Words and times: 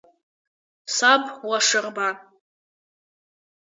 Саб 0.95 1.21
Лашарба! 1.49 2.09